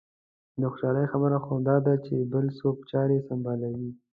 [0.59, 3.89] د خوشالۍ خبره خو دا ده چې بل څوک چارې سنبالوي.